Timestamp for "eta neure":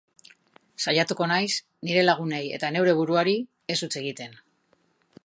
2.59-2.97